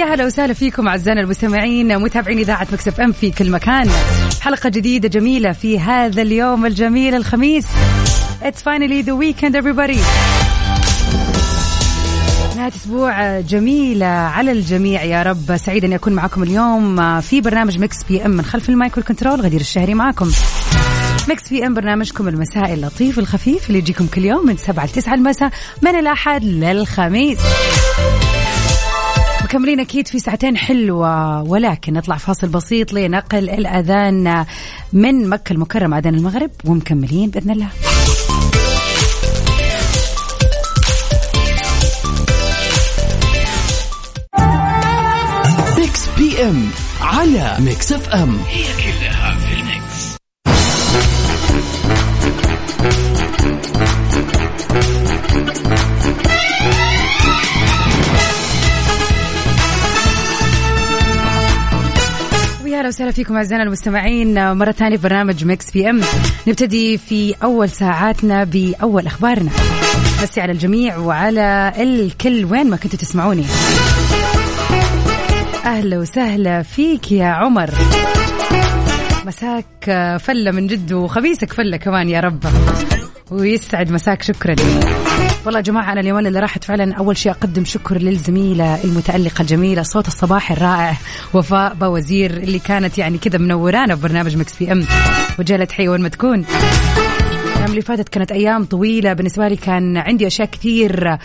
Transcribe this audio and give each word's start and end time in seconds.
ويا 0.00 0.14
هلا 0.14 0.26
وسهلا 0.26 0.52
فيكم 0.52 0.88
أعزائنا 0.88 1.20
المستمعين 1.20 1.98
متابعين 1.98 2.38
إذاعة 2.38 2.66
Mix 2.72 2.88
FM 2.88 3.12
في 3.12 3.30
كل 3.30 3.50
مكان. 3.50 3.90
حلقة 4.40 4.68
جديدة 4.68 5.08
جميلة 5.08 5.52
في 5.52 5.80
هذا 5.80 6.22
اليوم 6.22 6.66
الجميل 6.66 7.14
الخميس. 7.14 7.66
It's 8.42 8.62
finally 8.62 9.02
the 9.02 9.14
weekend 9.14 9.54
everybody. 9.54 9.98
نهاية 12.56 12.72
أسبوع 12.76 13.40
جميلة 13.40 14.06
على 14.06 14.52
الجميع 14.52 15.04
يا 15.04 15.22
رب. 15.22 15.56
سعيد 15.56 15.84
أني 15.84 15.94
أكون 15.94 16.12
معكم 16.12 16.42
اليوم 16.42 17.20
في 17.20 17.40
برنامج 17.40 17.78
Mix 17.78 17.96
PM 18.08 18.30
من 18.30 18.44
خلف 18.44 18.68
ال 18.68 18.75
mic 18.75 18.96
وال 18.96 19.06
control 19.06 19.40
غدير 19.40 19.60
الشهري 19.60 19.94
معكم. 19.94 20.30
Mix 21.28 21.48
PM 21.48 21.74
برنامجكم 21.74 22.28
المسائي 22.28 22.74
اللطيف 22.74 23.18
الخفيف 23.18 23.68
اللي 23.68 23.78
يجيكم 23.78 24.06
كل 24.06 24.24
يوم 24.24 24.46
من 24.46 24.56
7 24.56 24.84
ل 24.84 24.88
9 24.88 25.14
المساء 25.14 25.50
من 25.82 25.96
الأحد 25.96 26.44
للخميس. 26.44 27.38
مكملين 29.50 29.80
أكيد 29.80 30.08
في 30.08 30.18
ساعتين 30.18 30.56
حلوة 30.56 31.42
ولكن 31.42 31.92
نطلع 31.92 32.16
فاصل 32.16 32.48
بسيط 32.48 32.92
لنقل 32.92 33.50
الأذان 33.50 34.46
من 34.92 35.28
مكة 35.28 35.52
المكرمة 35.52 35.98
أذان 35.98 36.14
المغرب 36.14 36.50
ومكملين 36.64 37.30
بإذن 37.30 37.50
الله. 37.50 37.68
Mix 45.78 46.08
PM 46.18 46.70
على 47.00 47.56
Mix 47.58 47.92
F 47.92 48.08
M. 48.08 48.38
هي 48.48 48.64
كلها 48.64 49.19
وسهلا 62.90 63.10
فيكم 63.10 63.36
أعزائنا 63.36 63.64
المستمعين. 63.64 64.52
مرة 64.52 64.72
ثانية 64.72 64.96
في 64.96 65.02
برنامج 65.02 65.44
Mix 65.44 65.70
PM. 65.70 66.00
نبتدي 66.46 66.98
في 66.98 67.34
أول 67.42 67.68
ساعاتنا 67.68 68.44
بأول 68.44 69.06
أخبارنا. 69.06 69.50
بس 70.22 70.38
على 70.38 70.52
الجميع 70.52 70.96
وعلى 70.96 71.72
الكل 71.76 72.44
وين 72.44 72.70
ما 72.70 72.76
كنتوا 72.76 72.98
تسمعوني. 72.98 73.44
أهلا 75.64 75.98
وسهلا 75.98 76.62
فيك 76.62 77.12
يا 77.12 77.26
عمر. 77.26 77.70
مساك 79.26 80.16
فلة 80.20 80.50
من 80.50 80.66
جد 80.66 80.92
وخميسك 80.92 81.52
فلة 81.52 81.76
كمان 81.76 82.08
يا 82.08 82.20
رب. 82.20 82.44
ويسعد 83.30 83.90
مساك 83.90 84.22
شكرا. 84.22 84.56
والله 85.44 85.58
يا 85.58 85.64
جماعة 85.64 85.92
أنا 85.92 86.00
اليومين 86.00 86.26
اللي 86.26 86.40
راحت 86.40 86.64
فعلا 86.64 86.94
أول 86.94 87.16
شيء 87.16 87.32
أقدم 87.32 87.64
شكر 87.64 87.98
للزميلة 87.98 88.84
المتألقة 88.84 89.42
الجميلة 89.42 89.82
صوت 89.82 90.06
الصباح 90.06 90.52
الرائع 90.52 90.96
وفاء 91.34 91.74
بوزير 91.74 92.30
اللي 92.30 92.58
كانت 92.58 92.98
يعني 92.98 93.18
كذا 93.18 93.38
منورانا 93.38 93.96
في 93.96 94.02
برنامج 94.02 94.36
Mix 94.36 94.58
PM 94.58 94.86
وجالة 95.38 95.68
حي 95.72 95.88
وين 95.88 96.00
ما 96.00 96.08
تكون. 96.08 96.44
الأيام 97.44 97.70
اللي 97.70 97.82
فاتت 97.82 98.08
كانت 98.08 98.32
أيام 98.32 98.64
طويلة 98.64 99.12
بالنسبة 99.12 99.48
لي 99.48 99.56
كان 99.56 99.96
عندي 99.96 100.26
أشياء 100.26 100.48
كثير 100.48 101.18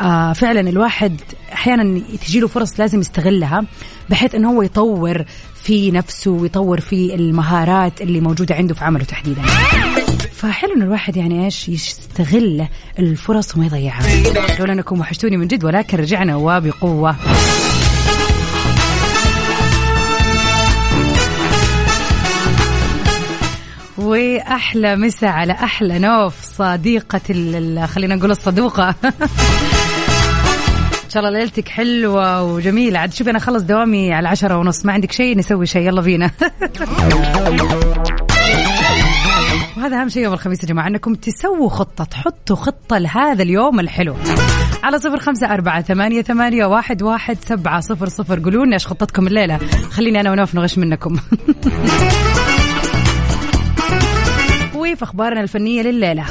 آه 0.00 0.32
فعلا 0.32 0.60
الواحد 0.60 1.20
أحيانا 1.52 2.00
تجيله 2.26 2.48
فرص 2.48 2.80
لازم 2.80 3.00
يستغلها 3.00 3.64
بحيث 4.10 4.34
أنه 4.34 4.50
هو 4.50 4.62
يطور 4.62 5.24
في 5.54 5.90
نفسه 5.90 6.30
ويطور 6.30 6.80
في 6.80 7.14
المهارات 7.14 8.00
اللي 8.00 8.20
موجودة 8.20 8.54
عنده 8.54 8.74
في 8.74 8.84
عمله 8.84 9.04
تحديدا. 9.04 9.42
فحلو 10.36 10.74
إن 10.76 10.82
الواحد 10.82 11.16
يعني 11.16 11.44
إيش 11.44 11.68
يستغل 11.68 12.66
الفرص 12.98 13.56
وما 13.56 13.66
يضيعها. 13.66 14.58
لولا 14.58 14.72
انكم 14.72 15.00
وحشتوني 15.00 15.36
من 15.36 15.46
جد 15.46 15.64
ولكن 15.64 15.98
رجعنا 15.98 16.36
وبقوة. 16.36 17.16
وأحلى 23.98 24.96
مسا 24.96 25.26
على 25.26 25.52
أحلى 25.52 25.98
نوف 25.98 26.34
صديقة 26.42 27.20
خلينا 27.86 28.14
نقول 28.14 28.30
الصدوقة. 28.30 28.94
إن 31.04 31.10
شاء 31.10 31.26
الله 31.26 31.38
ليلتك 31.38 31.68
حلوة 31.68 32.42
وجميلة. 32.42 32.98
عاد 32.98 33.14
شوفي 33.14 33.30
أنا 33.30 33.38
أخلص 33.38 33.62
دوامي 33.62 34.12
على 34.12 34.28
عشرة 34.28 34.56
ونص 34.56 34.86
ما 34.86 34.92
عندك 34.92 35.12
شيء 35.12 35.38
نسوي 35.38 35.66
شيء 35.66 35.86
يلا 35.86 36.00
بينا. 36.00 36.30
وهذا 39.84 40.00
أهم 40.00 40.08
شيء 40.08 40.22
يوم 40.22 40.32
الخميس 40.32 40.62
يا 40.62 40.68
جماعة 40.68 40.88
إنكم 40.88 41.14
تسووا 41.14 41.68
خطة 41.68 42.04
تحطوا 42.04 42.56
خطة 42.56 42.98
لهذا 42.98 43.42
اليوم 43.42 43.80
الحلو. 43.80 44.16
على 44.82 44.98
صفر 44.98 45.18
خمسة 45.18 45.54
أربعة 45.54 45.82
ثمانية, 45.82 46.22
ثمانية 46.22 46.64
واحد, 46.64 47.02
واحد 47.02 47.38
سبعة 47.44 47.80
صفر 47.80 48.08
صفر. 48.08 48.40
قولوا 48.40 48.64
لنا 48.64 48.74
إيش 48.74 48.86
خطتكم 48.86 49.26
الليلة. 49.26 49.58
خليني 49.90 50.20
أنا 50.20 50.30
ونوف 50.30 50.54
نغش 50.54 50.78
منكم. 50.78 51.16
وفي 54.74 55.02
أخبارنا 55.02 55.40
الفنية 55.40 55.82
لليلة. 55.82 56.24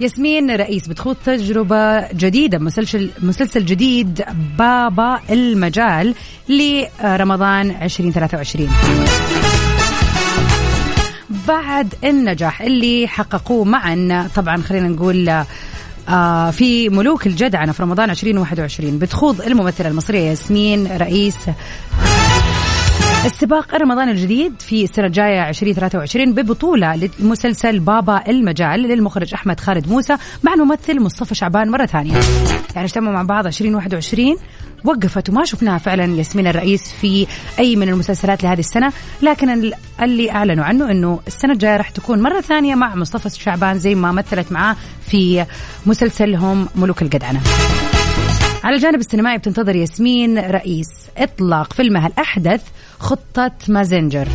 ياسمين 0.00 0.50
رئيس 0.50 0.88
بتخوض 0.88 1.16
تجربة 1.24 2.12
جديدة 2.12 2.58
مسلسل 2.58 3.10
مسلسل 3.22 3.64
جديد 3.64 4.24
بابا 4.58 5.20
المجال 5.30 6.14
لرمضان 6.48 7.70
2023 7.70 8.68
بعد 11.48 11.94
النجاح 12.04 12.62
اللي 12.62 13.08
حققوه 13.08 13.64
معا. 13.64 14.28
طبعا 14.34 14.56
خلينا 14.56 14.88
نقول 14.88 15.44
آه 16.08 16.50
في 16.50 16.88
ملوك 16.88 17.26
الجدعنة 17.26 17.72
في 17.72 17.82
رمضان 17.82 18.10
2021 18.10 18.98
بتخوض 18.98 19.40
الممثلة 19.42 19.88
المصرية 19.88 20.20
ياسمين 20.20 20.86
رئيس 20.96 21.36
السباق 23.24 23.74
رمضان 23.74 24.08
الجديد 24.08 24.60
في 24.60 24.84
السنة 24.84 25.06
الجاية 25.06 25.48
2023 25.48 26.32
ببطولة 26.34 27.08
لمسلسل 27.20 27.78
بابا 27.78 28.22
المجال 28.28 28.80
للمخرج 28.80 29.34
أحمد 29.34 29.60
خالد 29.60 29.88
موسى 29.88 30.16
مع 30.42 30.54
الممثل 30.54 31.00
مصطفى 31.00 31.34
شعبان 31.34 31.70
مرة 31.70 31.86
ثانية. 31.86 32.12
يعني 32.74 32.86
اجتمعوا 32.86 33.14
مع 33.14 33.22
بعض 33.22 33.46
2021 33.46 34.36
وقفت 34.84 35.28
وما 35.30 35.44
شفناها 35.44 35.78
فعلا 35.78 36.04
ياسمين 36.04 36.46
الرئيس 36.46 36.92
في 37.00 37.26
أي 37.58 37.76
من 37.76 37.88
المسلسلات 37.88 38.42
لهذه 38.42 38.58
السنة 38.60 38.92
لكن 39.22 39.50
ال- 39.50 39.74
اللي 40.02 40.30
أعلنوا 40.30 40.64
عنه 40.64 40.90
أنه 40.90 41.20
السنة 41.26 41.52
الجاية 41.52 41.76
راح 41.76 41.90
تكون 41.90 42.22
مرة 42.22 42.40
ثانية 42.40 42.74
مع 42.74 42.94
مصطفى 42.94 43.30
شعبان 43.30 43.78
زي 43.78 43.94
ما 43.94 44.12
مثلت 44.12 44.52
معاه 44.52 44.76
في 45.06 45.44
مسلسلهم 45.86 46.68
ملوك 46.76 47.02
الجدعنة 47.02 47.40
على 48.64 48.76
الجانب 48.76 49.00
السينمائي 49.00 49.38
بتنتظر 49.38 49.76
ياسمين 49.76 50.38
رئيس 50.38 50.88
إطلاق 51.18 51.72
فيلمها 51.72 52.06
الأحدث 52.06 52.62
خطة 52.98 53.52
مازنجر. 53.68 54.28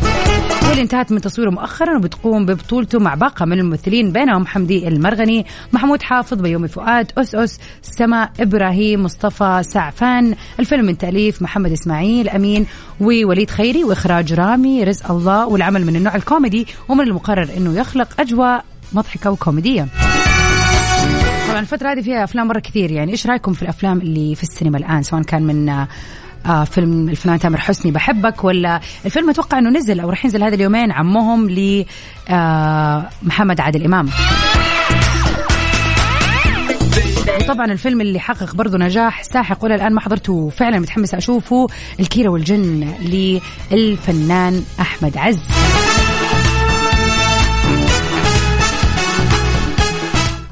واللي 0.70 0.82
انتهت 0.82 1.12
من 1.12 1.20
تصويره 1.20 1.50
مؤخرا 1.50 1.96
وبتقوم 1.96 2.46
ببطولته 2.46 2.98
مع 2.98 3.14
باقة 3.14 3.44
من 3.44 3.58
الممثلين 3.58 4.12
بينهم 4.12 4.46
حمدي 4.46 4.88
المرغني 4.88 5.46
محمود 5.72 6.02
حافظ 6.02 6.40
بيومي 6.40 6.68
فؤاد 6.68 7.12
أس 7.18 7.34
أس 7.34 7.58
سما 7.82 8.28
إبراهيم 8.40 9.02
مصطفى 9.02 9.62
سعفان 9.62 10.34
الفيلم 10.60 10.84
من 10.84 10.98
تأليف 10.98 11.42
محمد 11.42 11.72
إسماعيل 11.72 12.28
أمين 12.28 12.66
ووليد 13.00 13.50
خيري 13.50 13.84
وإخراج 13.84 14.32
رامي 14.32 14.84
رزق 14.84 15.10
الله 15.10 15.46
والعمل 15.46 15.86
من 15.86 15.96
النوع 15.96 16.14
الكوميدي 16.14 16.66
ومن 16.88 17.04
المقرر 17.04 17.48
أنه 17.56 17.80
يخلق 17.80 18.20
أجواء 18.20 18.64
مضحكة 18.92 19.30
وكوميدية. 19.30 19.88
طبعا 21.48 21.60
الفترة 21.60 21.92
هذه 21.92 22.00
فيها 22.00 22.24
أفلام 22.24 22.48
مرة 22.48 22.58
كثير 22.58 22.90
يعني 22.90 23.12
إيش 23.12 23.26
رأيكم 23.26 23.52
في 23.52 23.62
الأفلام 23.62 23.98
اللي 23.98 24.34
في 24.34 24.42
السينما 24.42 24.78
الآن؟ 24.78 25.02
سواء 25.02 25.22
كان 25.22 25.42
من 25.42 25.86
آه، 26.46 26.64
فيلم 26.64 27.08
الفنان 27.08 27.38
تامر 27.38 27.58
حسني 27.60 27.92
بحبك 27.92 28.44
ولا 28.44 28.80
الفيلم 29.04 29.30
أتوقع 29.30 29.58
إنه 29.58 29.70
نزل 29.70 30.00
أو 30.00 30.10
راح 30.10 30.24
ينزل 30.24 30.42
هذا 30.42 30.54
اليومين 30.54 30.92
عمهم 30.92 31.50
ل 31.50 31.84
آه 32.28 33.06
محمد 33.22 33.60
عادل 33.60 33.84
إمام. 33.84 34.08
وطبعا 37.40 37.72
الفيلم 37.72 38.00
اللي 38.00 38.20
حقق 38.20 38.54
برضه 38.54 38.78
نجاح 38.78 39.22
ساحق 39.22 39.64
ولا 39.64 39.74
الآن 39.74 39.92
ما 39.92 40.00
حضرته 40.00 40.32
وفعلا 40.32 40.78
متحمسه 40.78 41.18
أشوفه 41.18 41.66
الكيرة 42.00 42.28
والجن 42.28 42.88
للفنان 43.70 44.64
أحمد 44.80 45.16
عز. 45.16 45.40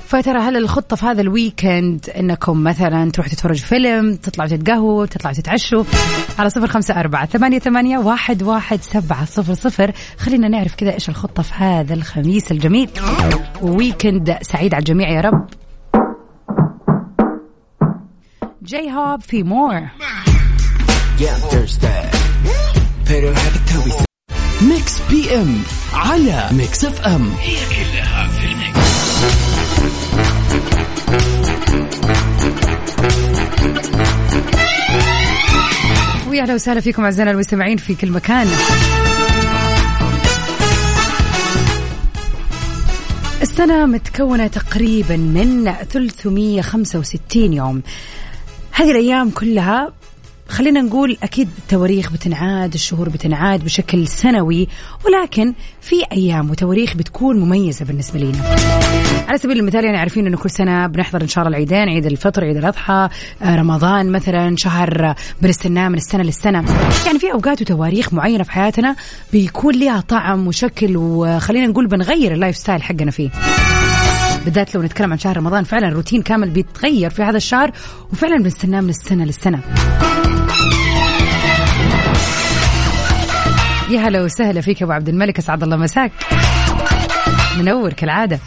فترى 0.08 0.38
هل 0.38 0.56
الخطة 0.56 0.96
في 0.96 1.06
هذا 1.06 1.20
ال 1.20 1.31
weekend 1.31 2.10
إنكم 2.10 2.64
مثلا 2.64 3.10
تروحوا 3.10 3.32
تتفرجوا 3.32 3.66
فيلم 3.66 4.16
تطلعوا 4.16 4.50
تتقهووا 4.50 5.06
تطلعوا 5.06 5.34
تتعشوا؟ 5.36 5.84
على 6.38 6.50
صفر 6.50 6.66
خمسة 6.66 7.00
أربعة 7.00 7.26
ثمانية, 7.26 7.58
ثمانية 7.58 7.98
واحد, 7.98 8.42
واحد 8.42 8.82
سبعة 8.82 9.24
صفر 9.24 9.54
صفر. 9.54 9.92
خلينا 10.18 10.48
نعرف 10.48 10.74
كذا 10.74 10.94
إيش 10.94 11.08
الخطة 11.08 11.42
في 11.42 11.54
هذا 11.54 11.94
الخميس 11.94 12.52
الجميل. 12.52 12.90
و 13.62 13.72
weekend 13.72 14.38
سعيد 14.42 14.74
على 14.74 14.80
الجميع 14.80 15.08
يا 15.10 15.20
رب. 15.20 15.46
J-Hope 18.62 19.20
في 19.20 19.42
More 19.42 19.80
Mix 24.62 25.00
PM 25.10 25.62
على 25.92 26.48
Mix 26.52 26.84
FM 26.84 27.30
هي 27.40 27.56
كلها 27.56 28.28
في 28.28 28.44
ال 28.44 28.53
mix. 28.53 28.87
ويا 36.28 36.42
أهلا 36.42 36.54
وسهلا 36.54 36.80
فيكم 36.80 37.04
أعزائنا 37.04 37.30
المستمعين 37.30 37.76
في 37.76 37.94
كل 37.94 38.10
مكان. 38.10 38.46
السنة 43.42 43.86
متكونة 43.86 44.46
تقريبا 44.46 45.16
من 45.16 45.72
365 45.92 47.52
يوم. 47.52 47.82
هذه 48.72 48.90
الأيام 48.90 49.30
كلها 49.30 49.92
خلينا 50.48 50.80
نقول 50.80 51.16
أكيد 51.22 51.48
التواريخ 51.58 52.12
بتنعاد 52.12 52.74
الشهور 52.74 53.08
بتنعاد 53.08 53.64
بشكل 53.64 54.08
سنوي 54.08 54.68
ولكن 55.04 55.54
في 55.80 55.96
أيام 56.12 56.50
وتواريخ 56.50 56.94
بتكون 56.96 57.40
مميزة 57.40 57.84
بالنسبة 57.84 58.18
لنا. 58.20 58.56
على 59.28 59.38
سبيل 59.38 59.58
المثال 59.58 59.84
يعني 59.84 59.98
عارفين 59.98 60.26
أنه 60.26 60.36
كل 60.36 60.50
سنة 60.50 60.86
بنحضر 60.86 61.22
إن 61.22 61.28
شاء 61.28 61.44
الله 61.44 61.56
العيدين 61.56 61.88
عيد 61.88 62.06
الفطر 62.06 62.44
عيد 62.44 62.56
الأضحى 62.56 63.08
آه، 63.42 63.56
رمضان 63.56 64.12
مثلا 64.12 64.56
شهر 64.56 65.14
بنستناه 65.42 65.88
من 65.88 65.94
السنة 65.94 66.22
للسنة. 66.22 66.64
يعني 67.06 67.18
في 67.18 67.32
أوقات 67.32 67.62
وتواريخ 67.62 68.12
معينة 68.12 68.44
في 68.44 68.52
حياتنا 68.52 68.96
بيكون 69.32 69.74
لها 69.74 70.00
طعم 70.00 70.46
وشكل 70.46 70.96
وخلينا 70.96 71.66
نقول 71.66 71.86
بنغير 71.86 72.32
ال 72.32 72.56
lifestyle 72.56 72.82
حقنا 72.82 73.10
فيه. 73.10 73.30
بالذات 74.44 74.74
لو 74.74 74.82
نتكلم 74.82 75.12
عن 75.12 75.18
شهر 75.18 75.36
رمضان 75.36 75.64
فعلا 75.64 75.88
روتين 75.88 76.22
كامل 76.22 76.50
بيتغير 76.50 77.10
في 77.10 77.22
هذا 77.22 77.36
الشهر 77.36 77.72
وفعلا 78.12 78.42
بنستناه 78.42 78.80
من 78.80 78.90
السنة 78.90 79.24
للسنة. 79.24 79.60
يا 83.90 84.00
هلا 84.00 84.22
وسهلا 84.22 84.60
فيك 84.60 84.82
أبو 84.82 84.92
عبد 84.92 85.08
الملك 85.08 85.38
أسعد 85.38 85.62
الله 85.62 85.76
مساك. 85.76 86.12
منور 87.58 87.92
كالعادة. 87.92 88.38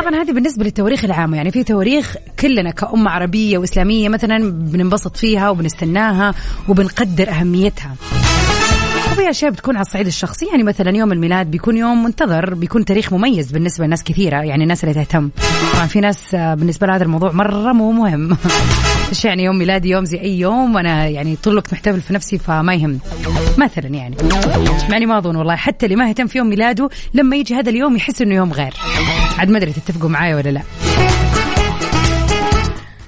طبعا 0.00 0.22
هذه 0.22 0.32
بالنسبة 0.32 0.64
للتواريخ 0.64 1.04
العامة 1.04 1.36
يعني 1.36 1.50
في 1.50 1.64
تواريخ 1.64 2.16
كلنا 2.38 2.70
كأمة 2.70 3.10
عربية 3.10 3.58
وإسلامية 3.58 4.08
مثلا 4.08 4.50
بننبسط 4.50 5.16
فيها 5.16 5.50
وبنستناها 5.50 6.34
وبنقدر 6.68 7.30
أهميتها. 7.30 7.96
وفي 9.12 9.30
اشياء 9.30 9.50
بتكون 9.50 9.76
على 9.76 9.86
الصعيد 9.86 10.06
الشخصي 10.06 10.46
يعني 10.46 10.62
مثلا 10.62 10.96
يوم 10.96 11.12
الميلاد 11.12 11.50
بيكون 11.50 11.76
يوم 11.76 12.04
منتظر 12.04 12.54
بيكون 12.54 12.84
تاريخ 12.84 13.12
مميز 13.12 13.52
بالنسبة 13.52 13.86
لناس 13.86 14.04
كثيرة 14.04 14.36
يعني 14.36 14.62
الناس 14.62 14.84
اللي 14.84 14.94
تهتم. 14.94 15.30
طبعا 15.72 15.86
في 15.86 16.00
ناس 16.00 16.34
بالنسبة 16.34 16.86
لهذا 16.86 17.04
الموضوع 17.04 17.32
مرة 17.32 17.72
مو 17.72 17.92
مهم. 17.92 18.36
إيش 19.10 19.24
يعني 19.24 19.44
يوم 19.44 19.58
ميلادي 19.58 19.88
يوم 19.88 20.04
زي 20.04 20.20
أي 20.20 20.38
يوم؟ 20.38 20.74
وأنا 20.74 21.06
يعني 21.06 21.36
طول 21.36 21.52
الوقت 21.52 21.72
محتفل 21.72 22.00
في 22.00 22.12
نفسي 22.14 22.38
فما 22.38 22.74
يهم. 22.74 22.98
مثلا 23.58 23.86
يعني. 23.86 24.16
يعني 24.90 25.06
ما 25.06 25.18
اظن 25.18 25.36
والله 25.36 25.56
حتى 25.56 25.86
اللي 25.86 25.96
ما 25.96 26.08
يهتم 26.08 26.26
في 26.26 26.38
يوم 26.38 26.48
ميلاده 26.48 26.88
لما 27.14 27.36
يجي 27.36 27.54
هذا 27.54 27.70
اليوم 27.70 27.96
يحس 27.96 28.22
إنه 28.22 28.34
يوم 28.34 28.52
غير. 28.52 28.74
عاد 29.40 29.50
ما 29.50 29.58
أدري 29.58 29.72
تتفقوا 29.72 30.08
معايا 30.08 30.36
ولا 30.36 30.48
لا. 30.48 30.62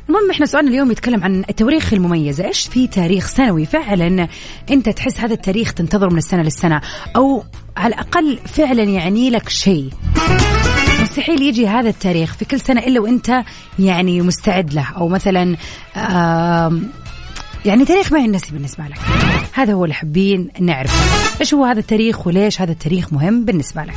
المهم 0.08 0.30
إحنا 0.30 0.46
سؤالنا 0.46 0.70
اليوم 0.70 0.90
يتكلم 0.90 1.24
عن 1.24 1.44
التواريخ 1.50 1.92
المميزة. 1.92 2.44
إيش 2.44 2.66
في 2.66 2.86
تاريخ 2.86 3.26
سنوي؟ 3.26 3.66
فعلا 3.66 4.28
أنت 4.70 4.88
تحس 4.88 5.20
هذا 5.20 5.34
التاريخ 5.34 5.74
تنتظره 5.74 6.08
من 6.08 6.18
السنة 6.18 6.42
للسنة 6.42 6.80
أو 7.16 7.44
على 7.76 7.94
الأقل 7.94 8.38
فعلا 8.46 8.82
يعني 8.82 9.30
لك 9.30 9.48
شيء. 9.48 9.90
مستحيل 11.02 11.42
يجي 11.42 11.68
هذا 11.68 11.88
التاريخ 11.88 12.34
في 12.34 12.44
كل 12.44 12.60
سنة 12.60 12.80
إلا 12.80 13.00
وأنت 13.00 13.42
يعني 13.78 14.22
مستعد 14.22 14.74
له 14.74 14.88
أو 14.96 15.08
مثلا 15.08 15.56
يعني 17.64 17.84
تاريخ 17.84 18.12
ما 18.12 18.18
ينسي 18.18 18.52
بالنسبة 18.52 18.84
لك. 18.84 18.98
هذا 19.52 19.72
هو 19.72 19.84
اللي 19.84 19.94
حابين 19.94 20.48
نعرف 20.60 21.40
إيش 21.40 21.54
هو 21.54 21.64
هذا 21.64 21.80
التاريخ 21.80 22.26
وليش 22.26 22.60
هذا 22.60 22.72
التاريخ 22.72 23.12
مهم 23.12 23.44
بالنسبة 23.44 23.82
لك؟ 23.82 23.94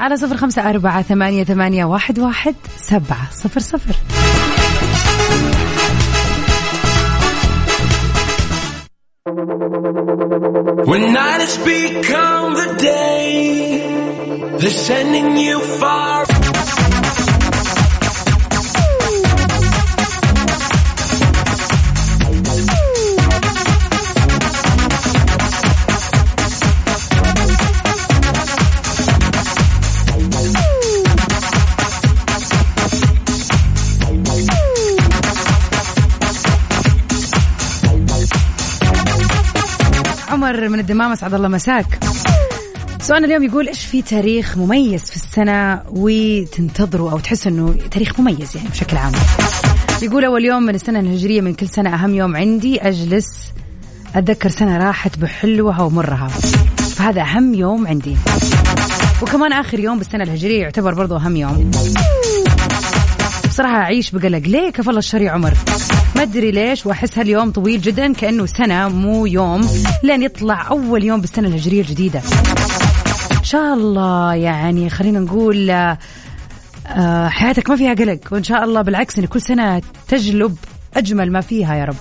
على 0.00 0.16
صفر 0.16 0.36
خمسة 0.36 0.70
أربعة 0.70 1.02
ثمانية, 1.02 1.44
ثمانية 1.44 1.84
واحد, 1.84 2.18
واحد 2.18 2.54
سبعة 2.76 3.30
صفر 3.30 3.60
صفر 3.60 3.94
When 10.90 11.12
night 11.12 11.40
has 11.40 11.58
become 11.58 12.54
the 12.54 12.74
day, 12.78 14.56
they're 14.58 14.70
sending 14.70 15.36
you 15.36 15.60
far. 15.60 16.24
عمر 40.48 40.68
من 40.68 40.78
الدمام 40.78 41.12
أسعد 41.12 41.34
الله 41.34 41.48
مساك. 41.48 41.98
سؤالنا 43.00 43.26
اليوم 43.26 43.42
يقول 43.42 43.68
إيش 43.68 43.84
في 43.84 44.02
تاريخ 44.02 44.58
مميز 44.58 45.04
في 45.04 45.16
السنة 45.16 45.82
وتنتظروا 45.90 47.10
أو 47.10 47.18
تحس 47.18 47.46
إنه 47.46 47.74
تاريخ 47.90 48.20
مميز 48.20 48.56
يعني 48.56 48.68
بشكل 48.68 48.96
عام؟ 48.96 49.12
يقول 50.02 50.24
أول 50.24 50.44
يوم 50.44 50.62
من 50.62 50.74
السنة 50.74 51.00
الهجرية 51.00 51.40
من 51.40 51.54
كل 51.54 51.68
سنة 51.68 51.94
أهم 51.94 52.14
يوم 52.14 52.36
عندي 52.36 52.80
أجلس 52.80 53.52
أتذكر 54.14 54.48
سنة 54.48 54.78
راحت 54.78 55.18
بحلوها 55.18 55.82
ومرها. 55.82 56.28
فهذا 56.96 57.22
أهم 57.22 57.54
يوم 57.54 57.86
عندي. 57.86 58.16
وكمان 59.22 59.52
آخر 59.52 59.80
يوم 59.80 59.98
بالسنة 59.98 60.24
الهجرية 60.24 60.60
يعتبر 60.60 60.94
برضو 60.94 61.16
أهم 61.16 61.36
يوم. 61.36 61.70
بصراحة 63.48 63.76
أعيش 63.76 64.10
بقلق. 64.10 64.42
ليه 64.48 64.72
الله 64.78 64.98
الشر 64.98 65.22
يا 65.22 65.30
عمر؟ 65.30 65.54
ما 66.16 66.22
أدري 66.22 66.50
ليش 66.50 66.86
وأحس 66.86 67.18
هاليوم 67.18 67.50
طويل 67.50 67.80
جدا 67.80 68.12
كأنه 68.12 68.46
سنة 68.46 68.88
مو 68.88 69.26
يوم 69.26 69.68
لين 70.02 70.22
يطلع 70.22 70.68
أول 70.68 71.04
يوم 71.04 71.20
بالسنة 71.20 71.48
الهجرية 71.48 71.80
الجديدة. 71.80 72.22
إن 73.38 73.44
شاء 73.44 73.74
الله 73.74 74.34
يعني 74.34 74.90
خلينا 74.90 75.20
نقول 75.20 75.70
آه، 75.70 77.28
حياتك 77.28 77.70
ما 77.70 77.76
فيها 77.76 77.94
قلق 77.94 78.18
وإن 78.32 78.44
شاء 78.44 78.64
الله 78.64 78.82
بالعكس 78.82 79.18
إن 79.18 79.26
كل 79.26 79.40
سنة 79.40 79.82
تجلب 80.08 80.56
أجمل 80.96 81.32
ما 81.32 81.40
فيها 81.40 81.74
يا 81.74 81.84
رب. 81.84 81.96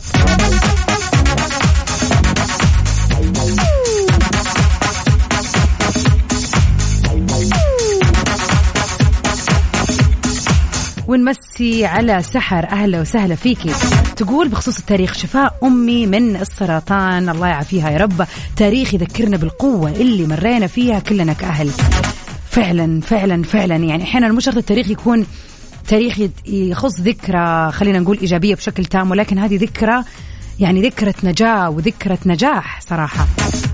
ونمسي 11.08 11.86
على 11.86 12.22
سحر. 12.24 12.66
أهلا 12.70 13.02
وسهلا 13.02 13.36
فيكي. 13.36 13.70
تقول 14.16 14.48
بخصوص 14.48 14.78
التاريخ 14.78 15.14
شفاء 15.14 15.58
أمي 15.64 16.06
من 16.08 16.36
السرطان. 16.36 17.30
الله 17.30 17.48
يعافيها 17.48 17.90
يا 17.90 17.98
رب. 17.98 18.28
تاريخ 18.56 18.94
يذكرنا 18.94 19.38
بالقوة 19.38 19.92
اللي 19.92 20.28
مرينا 20.28 20.68
فيها 20.68 21.00
كلنا 21.00 21.34
كأهل. 21.34 21.70
فعلا 22.50 23.02
فعلا 23.02 23.44
فعلا. 23.44 23.76
يعني 23.76 24.04
أحيانا 24.04 24.32
مو 24.32 24.40
شرط 24.40 24.58
التاريخ 24.58 24.90
يكون 24.90 25.26
تاريخ 25.88 26.20
يخص 26.46 27.00
ذكرى 27.00 27.72
خلينا 27.72 28.00
نقول 28.00 28.18
إيجابية 28.20 28.56
بشكل 28.56 28.86
تام 28.86 29.12
ولكن 29.12 29.40
هذه 29.40 29.58
ذكرى 29.58 30.04
يعني 30.60 30.82
ذكرى 30.82 31.14
نجاة 31.24 31.70
وذكرى 31.70 32.18
نجاح 32.26 32.82
صراحة. 32.82 33.28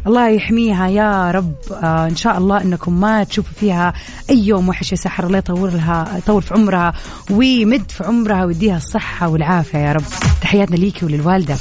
الله 0.08 0.28
يحميها 0.30 0.88
يا 0.88 1.32
رب. 1.32 1.54
آه 1.72 2.08
إن 2.08 2.16
شاء 2.16 2.38
الله 2.38 2.62
أنكم 2.62 3.00
ما 3.00 3.24
تشوفوا 3.24 3.54
فيها 3.60 3.94
أي 4.30 4.48
يوم 4.48 4.70
وحش 4.70 4.92
يا 4.92 4.98
سحر. 4.98 5.28
الله 5.28 5.38
يطول 5.38 5.74
لها 5.74 6.18
يطول 6.18 6.42
في 6.42 6.54
عمرها 6.54 6.94
ويمد 7.32 7.92
في 7.92 8.04
عمرها 8.04 8.46
ويديها 8.46 8.78
الصحة 8.78 9.28
والعافية 9.28 9.80
يا 9.80 9.94
رب. 9.94 10.04
تحياتنا 10.42 10.76
ليكي 10.76 11.06
وللوالدة. 11.06 11.58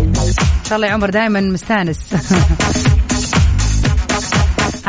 إن 0.00 0.66
شاء 0.68 0.76
الله 0.76 0.86
يا 0.86 0.92
عمر 0.92 1.10
دائما 1.10 1.40
مستانس. 1.40 1.98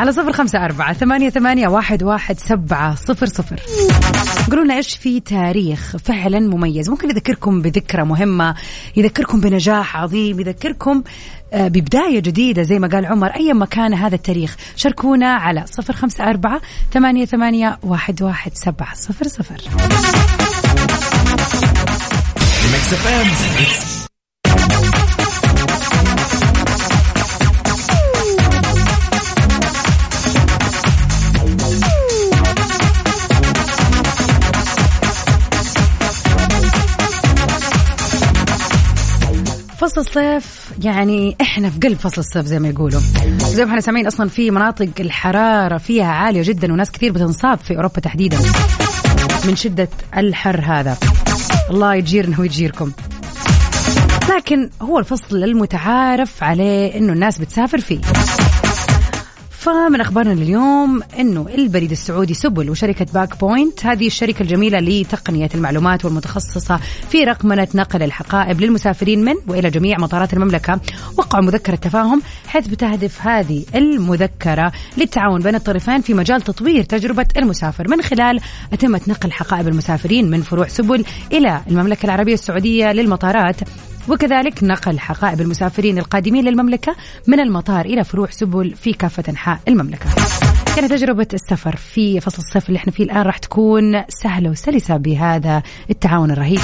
على 0.02 0.12
صفر 0.12 0.32
خمسة 0.32 0.64
أربعة 0.64 0.92
ثمانية, 0.92 1.30
ثمانية 1.30 1.68
واحد, 1.68 2.02
واحد 2.02 2.38
سبعة 2.38 2.94
صفر 2.94 3.26
صفر. 3.26 3.60
قولوا 4.50 4.76
إيش 4.76 4.96
في 4.96 5.20
تاريخ 5.20 5.96
فعلا 5.96 6.40
مميز؟ 6.40 6.90
ممكن 6.90 7.10
يذكركم 7.10 7.62
بذكرى 7.62 8.04
مهمة 8.04 8.54
يذكركم 8.96 9.40
بنجاح 9.40 9.96
عظيم 9.96 10.40
يذكركم 10.40 11.02
آه، 11.52 11.68
ببداية 11.68 12.20
جديدة 12.20 12.62
زي 12.62 12.78
ما 12.78 12.88
قال 12.88 13.06
عمر 13.06 13.28
أي 13.28 13.52
مكان 13.52 13.94
هذا 13.94 14.14
التاريخ. 14.14 14.56
شاركونا 14.76 15.32
على 15.32 15.64
صفر 15.66 15.92
خمسة 15.92 16.24
أربعة 16.24 16.60
ثمانية, 16.92 17.24
ثمانية 17.24 17.78
واحد, 17.82 18.22
واحد 18.22 18.52
سبعة 18.54 18.94
صفر 18.94 19.28
صفر. 19.28 19.60
فصل 39.82 40.00
الصيف 40.00 40.72
يعني 40.84 41.36
إحنا 41.40 41.70
في 41.70 41.78
قلب 41.78 41.98
فصل 41.98 42.20
الصيف 42.20 42.46
زي 42.46 42.58
ما 42.58 42.68
يقولوا. 42.68 43.00
زي 43.38 43.64
ما 43.64 43.70
إحنا 43.70 43.80
سامعين 43.80 44.06
أصلا 44.06 44.28
في 44.28 44.50
مناطق 44.50 44.88
الحرارة 45.00 45.78
فيها 45.78 46.06
عالية 46.06 46.42
جدا 46.42 46.72
وناس 46.72 46.90
كثير 46.90 47.12
بتنصاب 47.12 47.58
في 47.58 47.76
أوروبا 47.76 48.00
تحديدا. 48.00 48.38
من 49.44 49.56
شدة 49.56 49.88
الحر 50.16 50.60
هذا. 50.60 50.96
الله 51.70 51.94
يجيرنا 51.94 52.40
ويجيركم 52.40 52.92
لكن 54.36 54.70
هو 54.82 54.98
الفصل 54.98 55.44
المتعارف 55.44 56.42
عليه 56.42 56.98
إنه 56.98 57.12
الناس 57.12 57.38
بتسافر 57.38 57.80
فيه. 57.80 58.00
فمن 59.62 60.00
أخبارنا 60.00 60.32
اليوم 60.32 61.02
إنه 61.18 61.46
البريد 61.54 61.90
السعودي 61.90 62.34
سبل 62.34 62.70
وشركة 62.70 63.06
باك 63.14 63.40
بوينت 63.40 63.86
هذه 63.86 64.06
الشركة 64.06 64.42
الجميلة 64.42 64.78
لتقنية 64.80 65.48
المعلومات 65.54 66.04
والمتخصصة 66.04 66.80
في 67.10 67.24
رقمنة 67.24 67.68
نقل 67.74 68.02
الحقائب 68.02 68.60
للمسافرين 68.60 69.24
من 69.24 69.34
وإلى 69.48 69.70
جميع 69.70 69.98
مطارات 69.98 70.32
المملكة. 70.32 70.80
وقعوا 71.18 71.44
مذكرة 71.44 71.74
تفاهم 71.74 72.22
حيث 72.46 72.66
بتهدف 72.66 73.26
هذه 73.26 73.64
المذكرة 73.74 74.72
للتعاون 74.96 75.40
بين 75.40 75.54
الطرفين 75.54 76.00
في 76.00 76.14
مجال 76.14 76.42
تطوير 76.42 76.82
تجربة 76.82 77.26
المسافر. 77.36 77.88
من 77.88 78.02
خلال 78.02 78.40
اتمه 78.72 79.00
نقل 79.08 79.32
حقائب 79.32 79.68
المسافرين 79.68 80.30
من 80.30 80.42
فروع 80.42 80.68
سبل 80.68 81.04
إلى 81.32 81.60
المملكة 81.70 82.06
العربية 82.06 82.34
السعودية 82.34 82.92
للمطارات 82.92 83.60
وكذلك 84.08 84.64
نقل 84.64 84.98
حقائب 84.98 85.40
المسافرين 85.40 85.98
القادمين 85.98 86.44
للمملكة 86.44 86.96
من 87.26 87.40
المطار 87.40 87.84
إلى 87.84 88.04
فروع 88.04 88.30
سبل 88.30 88.74
في 88.74 88.92
كافة 88.92 89.24
أنحاء 89.28 89.60
المملكة. 89.68 90.06
كانت 90.76 90.92
تجربة 90.92 91.26
السفر 91.34 91.76
في 91.76 92.20
فصل 92.20 92.38
الصيف 92.38 92.68
اللي 92.68 92.76
إحنا 92.76 92.92
فيه 92.92 93.04
الآن 93.04 93.22
راح 93.22 93.38
تكون 93.38 94.02
سهلة 94.08 94.50
وسلسة 94.50 94.96
بهذا 94.96 95.62
التعاون 95.90 96.30
الرهيب. 96.30 96.60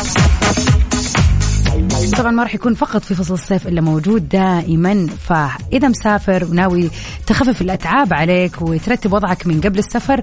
طبعا 2.16 2.30
ما 2.30 2.42
راح 2.42 2.54
يكون 2.54 2.75
فقط 2.75 3.02
في 3.02 3.14
فصل 3.14 3.35
الصيف 3.35 3.68
إلا 3.68 3.80
موجود 3.80 4.28
دائما. 4.28 5.07
فإذا 5.28 5.88
مسافر 5.88 6.45
وناوي 6.45 6.90
تخفف 7.26 7.62
الأتعاب 7.62 8.14
عليك 8.14 8.62
وترتب 8.62 9.12
وضعك 9.12 9.47
من 9.47 9.61
قبل 9.61 9.78
السفر 9.78 10.23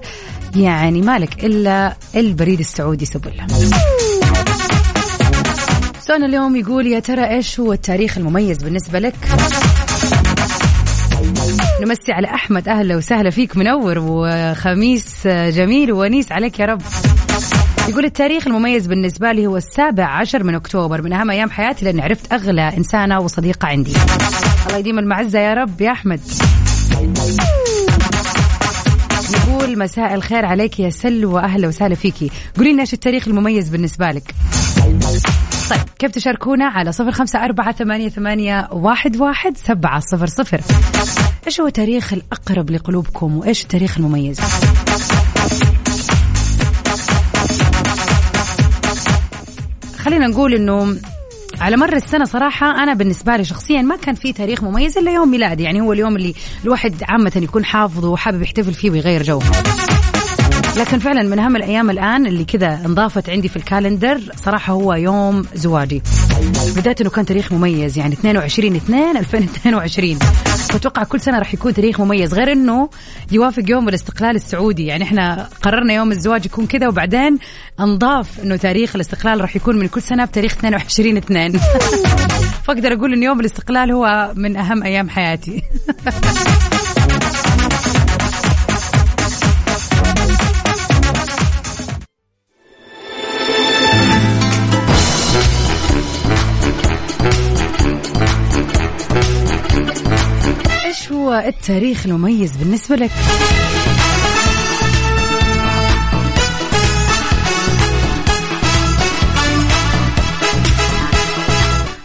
يعني 0.56 1.02
مالك 1.02 1.44
إلا 1.44 1.96
البريد 2.16 2.60
السعودي 2.60 3.04
سبل. 3.04 3.32
سؤالنا 6.06 6.26
اليوم 6.26 6.56
يقول 6.56 6.86
يا 6.86 7.00
ترى 7.00 7.30
إيش 7.30 7.60
هو 7.60 7.72
التاريخ 7.72 8.18
المميز 8.18 8.62
بالنسبة 8.62 8.98
لك؟ 8.98 9.14
نمسي 11.82 12.12
على 12.12 12.26
أحمد 12.26 12.68
أهلا 12.68 12.96
وسهلا 12.96 13.30
فيك 13.30 13.56
منور 13.56 13.98
وخميس 13.98 15.26
جميل 15.26 15.92
وونيس 15.92 16.32
عليك 16.32 16.60
يا 16.60 16.64
رب. 16.66 16.82
يقول 17.88 18.04
التاريخ 18.04 18.46
المميز 18.46 18.86
بالنسبة 18.86 19.32
لي 19.32 19.46
هو 19.46 19.56
السابع 19.56 20.04
عشر 20.04 20.44
من 20.44 20.54
أكتوبر 20.54 21.02
من 21.02 21.12
أهم 21.12 21.30
أيام 21.30 21.50
حياتي 21.50 21.84
لأني 21.84 22.02
عرفت 22.02 22.32
أغلى 22.32 22.76
إنسانة 22.76 23.20
وصديقة 23.20 23.68
عندي. 23.68 23.92
الله 24.66 24.78
يديم 24.78 24.98
المعزة 24.98 25.38
يا 25.38 25.54
رب 25.54 25.80
يا 25.80 25.92
أحمد. 25.92 26.20
يقول 29.34 29.78
مساء 29.78 30.14
الخير 30.14 30.44
عليك 30.44 30.80
يا 30.80 30.90
سلوى 30.90 31.40
أهلا 31.40 31.68
وسهلا 31.68 31.94
فيكي. 31.94 32.30
قولي 32.56 32.72
لنا 32.72 32.80
إيش 32.80 32.92
التاريخ 32.94 33.28
المميز 33.28 33.68
بالنسبة 33.68 34.10
لك؟ 34.10 34.34
طيب 35.70 35.80
كيف 35.98 36.10
تشاركونا 36.10 36.64
على 36.64 36.92
صفر 36.92 37.12
خمسة 37.12 37.44
أربعة 37.44 37.72
ثمانية, 37.72 38.08
ثمانية 38.08 38.68
واحد, 38.72 39.16
واحد 39.16 39.56
سبعة 39.56 40.00
صفر 40.00 40.26
صفر. 40.26 40.60
إيش 41.46 41.60
هو 41.60 41.68
تاريخ 41.68 42.12
الأقرب 42.12 42.70
لقلوبكم 42.70 43.36
وإيش 43.36 43.62
التاريخ 43.62 43.98
المميز؟ 43.98 44.40
خلينا 49.98 50.26
نقول 50.26 50.54
إنه 50.54 50.96
على 51.60 51.76
مر 51.76 51.92
السنة 51.92 52.24
صراحة 52.24 52.82
أنا 52.82 52.94
بالنسبة 52.94 53.36
لي 53.36 53.44
شخصيا 53.44 53.82
ما 53.82 53.96
كان 53.96 54.14
في 54.14 54.32
تاريخ 54.32 54.64
مميز 54.64 54.98
إلا 54.98 55.12
يوم 55.12 55.30
ميلادي 55.30 55.62
يعني 55.62 55.80
هو 55.80 55.92
اليوم 55.92 56.16
اللي 56.16 56.34
الواحد 56.64 56.94
عامة 57.08 57.32
يكون 57.36 57.64
حافظه 57.64 58.08
وحابب 58.08 58.42
يحتفل 58.42 58.74
فيه 58.74 58.90
ويغير 58.90 59.22
جو. 59.22 59.40
لكن 60.76 60.98
فعلا 60.98 61.22
من 61.22 61.38
أهم 61.38 61.56
الأيام 61.56 61.90
الآن 61.90 62.26
اللي 62.26 62.44
كذا 62.44 62.80
انضافت 62.86 63.30
عندي 63.30 63.48
في 63.48 63.56
ال 63.56 63.63
calendar 63.63 64.20
صراحة 64.44 64.72
هو 64.72 64.94
يوم 64.94 65.46
زواجي. 65.54 66.02
بدايه 66.76 66.96
إنه 67.00 67.10
كان 67.10 67.26
تاريخ 67.26 67.52
مميز 67.52 67.98
يعني 67.98 68.14
22 68.14 68.76
2 68.76 69.16
2022 69.16 70.18
فاتوقع 70.68 71.04
كل 71.04 71.20
سنة 71.20 71.38
راح 71.38 71.54
يكون 71.54 71.74
تاريخ 71.74 72.00
مميز 72.00 72.34
غير 72.34 72.52
إنه 72.52 72.88
يوافق 73.32 73.62
يوم 73.68 73.88
الاستقلال 73.88 74.36
السعودي. 74.36 74.86
يعني 74.86 75.04
إحنا 75.04 75.48
قررنا 75.62 75.94
يوم 75.94 76.12
الزواج 76.12 76.46
يكون 76.46 76.66
كذا 76.66 76.88
وبعدين 76.88 77.38
انضاف 77.80 78.40
إنه 78.40 78.56
تاريخ 78.56 78.94
الاستقلال 78.94 79.40
راح 79.40 79.56
يكون 79.56 79.76
من 79.76 79.88
كل 79.88 80.02
سنة 80.02 80.24
بتاريخ 80.24 80.52
22 80.52 81.16
2 81.16 81.52
فأقدر 82.64 82.92
أقول 82.92 83.12
ان 83.12 83.22
يوم 83.22 83.40
الاستقلال 83.40 83.92
هو 83.92 84.32
من 84.34 84.56
أهم 84.56 84.82
أيام 84.82 85.08
حياتي. 85.08 85.62
هو 101.26 101.42
التاريخ 101.46 102.06
المميز 102.06 102.56
بالنسبة 102.56 102.96
لك؟ 102.96 103.10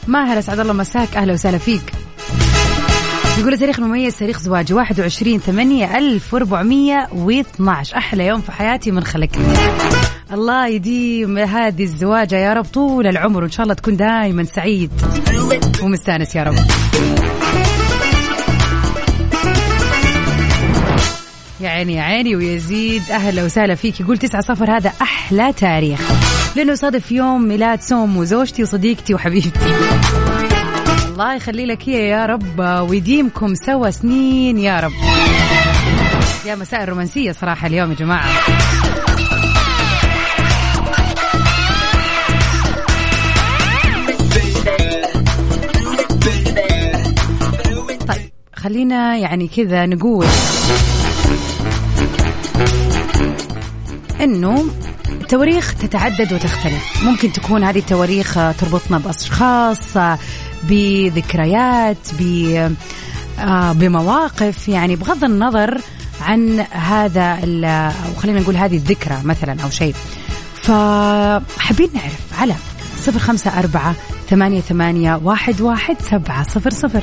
ماهر 0.07 0.39
اسعد 0.39 0.59
الله 0.59 0.73
مساك. 0.73 1.17
أهلا 1.17 1.33
وسهلا 1.33 1.57
فيك. 1.57 1.81
يقول 3.39 3.53
التاريخ 3.53 3.79
المميز 3.79 4.17
تاريخ 4.17 4.39
زواجي 4.39 4.73
21 4.73 5.39
8 5.39 5.97
1412 5.97 7.97
أحلى 7.97 8.27
يوم 8.27 8.41
في 8.41 8.51
حياتي 8.51 8.91
من 8.91 9.03
خلقتني 9.03 9.53
الله 10.33 10.67
يديم 10.67 11.37
هذه 11.37 11.83
الزواجة 11.83 12.35
يا 12.35 12.53
رب 12.53 12.65
طول 12.65 13.07
العمر 13.07 13.43
وإن 13.43 13.51
شاء 13.51 13.63
الله 13.63 13.73
تكون 13.73 13.97
دائما 13.97 14.43
سعيد 14.43 14.91
ومستأنس 15.83 16.35
يا 16.35 16.43
رب. 16.43 16.55
يا 21.62 21.70
عيني 21.70 21.96
يا 21.96 22.01
عيني 22.01 22.36
ويزيد 22.36 23.01
أهلا 23.12 23.44
وسهلا 23.44 23.75
فيك. 23.75 24.00
يقول 24.00 24.18
تسعة 24.18 24.41
صفر 24.41 24.77
هذا 24.77 24.94
أحلى 25.01 25.53
تاريخ. 25.53 26.00
لأنه 26.56 26.75
صادف 26.75 27.12
يوم 27.12 27.41
ميلاد 27.41 27.82
سوم 27.82 28.18
وزوجتي 28.18 28.63
وصديقتي 28.63 29.13
وحبيبتي. 29.13 29.75
الله 31.08 31.36
يخلي 31.36 31.65
لك 31.65 31.89
هي 31.89 32.08
يا 32.08 32.25
رب 32.25 32.60
ويديمكم 32.89 33.56
سوا 33.56 33.89
سنين 33.89 34.58
يا 34.58 34.80
رب. 34.80 34.91
يا 36.46 36.56
مساء 36.56 36.84
الرومانسية 36.84 37.32
صراحة 37.32 37.68
اليوم 37.68 37.91
يا 37.91 37.96
جماعة. 37.96 38.30
طيب 48.08 48.32
خلينا 48.56 49.18
يعني 49.18 49.48
كذا 49.48 49.86
نقول. 49.86 50.25
انه 54.21 54.65
التواريخ 55.09 55.73
تتعدد 55.73 56.33
وتختلف. 56.33 57.03
ممكن 57.03 57.31
تكون 57.31 57.63
هذه 57.63 57.79
التواريخ 57.79 58.33
تربطنا 58.33 58.97
بأشخاص 58.97 59.97
بذكريات 60.63 61.97
آه، 63.39 63.71
بمواقف. 63.71 64.67
يعني 64.67 64.95
بغض 64.95 65.23
النظر 65.23 65.81
عن 66.21 66.59
هذا 66.71 67.39
أو 68.07 68.15
خلينا 68.21 68.39
نقول 68.39 68.57
هذه 68.57 68.75
الذكرى 68.75 69.17
مثلا 69.23 69.63
أو 69.63 69.69
شيء. 69.69 69.95
فحابين 70.55 71.89
نعرف 71.93 72.39
على 72.39 72.55
صفر 72.97 73.19
خمسة 73.19 73.59
أربعة 73.59 73.95
ثمانية 74.29 74.61
ثمانية 74.61 75.19
واحد 75.23 75.61
واحد 75.61 75.95
سبعة 76.01 76.43
صفر 76.43 76.69
صفر. 76.69 77.01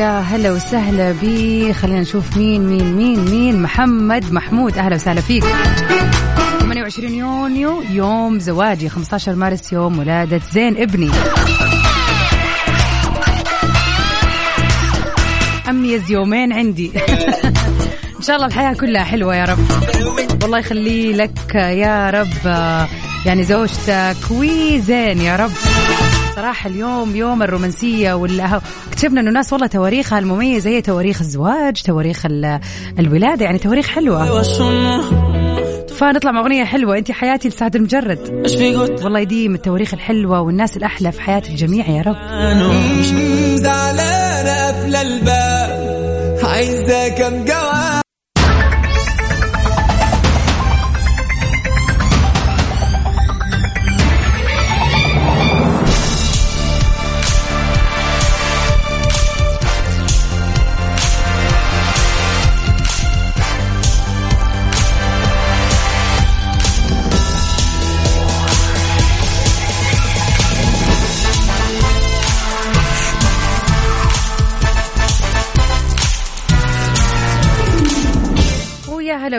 ويا 0.00 0.20
هلا 0.20 0.52
وسهلا 0.52 1.12
بي 1.12 1.72
خلينا 1.74 2.00
نشوف 2.00 2.36
مين 2.36 2.66
مين 2.68 2.96
مين 2.96 3.30
مين. 3.30 3.62
محمد 3.62 4.32
محمود 4.32 4.78
أهلا 4.78 4.94
وسهلا 4.94 5.20
فيك. 5.20 5.44
28 6.60 7.14
يونيو 7.14 7.82
يوم 7.90 8.38
زواجي. 8.38 8.88
15 8.88 9.34
مارس 9.34 9.72
يوم 9.72 9.98
ولادة 9.98 10.40
زين 10.52 10.76
ابني. 10.76 11.10
أميز 15.68 16.10
يومين 16.10 16.52
عندي. 16.52 16.92
إن 18.18 18.22
شاء 18.22 18.36
الله 18.36 18.46
الحياة 18.46 18.72
كلها 18.72 19.04
حلوة 19.04 19.36
يا 19.36 19.44
رب. 19.44 19.58
والله 20.42 20.58
يخلي 20.58 21.12
لك 21.12 21.54
يا 21.54 22.10
رب 22.10 22.46
يعني 23.26 23.44
زوجتك 23.44 24.30
وزين 24.30 25.20
يا 25.20 25.36
رب. 25.36 25.52
صراحة 26.36 26.70
اليوم 26.70 27.16
يوم 27.16 27.42
الرومانسية 27.42 28.12
وال 28.12 28.40
اكتشفنا 28.88 29.20
إنه 29.20 29.30
ناس 29.30 29.52
والله 29.52 29.66
تواريخها 29.66 30.18
المميزة 30.18 30.70
هي 30.70 30.82
تواريخ 30.82 31.20
الزواج 31.20 31.82
تواريخ 31.82 32.26
الولادة 32.98 33.44
يعني 33.44 33.58
تواريخ 33.58 33.86
حلوة. 33.86 34.42
فنطلع 35.88 36.30
مع 36.32 36.40
أغنية 36.40 36.64
حلوة 36.64 36.98
أنت 36.98 37.10
حياتي 37.12 37.48
لسعد 37.48 37.76
المجرد. 37.76 38.42
والله 39.04 39.20
يديم 39.20 39.54
التواريخ 39.54 39.94
الحلوة 39.94 40.40
والناس 40.40 40.76
الأحلى 40.76 41.12
في 41.12 41.20
حياة 41.20 41.42
الجميع 41.48 41.88
يا 41.88 42.02
رب. 42.02 42.16
زعلانه 43.56 44.66
قبل 44.68 44.96
الباب 44.96 45.90
عايزة 46.44 47.08
كم 47.08 47.44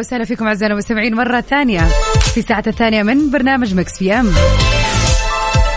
وسهلا 0.02 0.26
فيكم 0.26 0.48
أعزائنا 0.48 0.74
المستمعين 0.74 1.16
مرة 1.16 1.42
ثانية 1.42 1.82
في 2.34 2.40
الساعة 2.40 2.64
الثانية 2.68 3.04
من 3.04 3.32
برنامج 3.32 3.76
Mix 3.76 3.98
PM. 3.98 4.34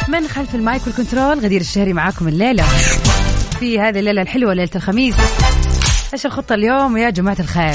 من 0.08 0.28
خلف 0.28 0.54
ال 0.54 0.62
mic 0.62 0.86
وال 0.86 0.98
control 0.98 1.38
غدير 1.38 1.60
الشهري 1.60 1.92
معاكم 1.92 2.28
الليلة. 2.28 2.62
في 3.60 3.80
هذه 3.80 3.98
الليلة 3.98 4.22
الحلوة 4.22 4.54
ليلة 4.54 4.70
الخميس. 4.76 5.14
إيش 6.12 6.26
الخطة 6.26 6.54
اليوم؟ 6.54 6.96
يا 6.96 7.10
جماعة 7.10 7.36
الخير. 7.40 7.74